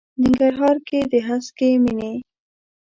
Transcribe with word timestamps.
ننګرهار 0.21 0.77
کې 0.87 0.99
د 1.11 1.13
هسکې 1.27 1.69
مېنې. 1.83 2.13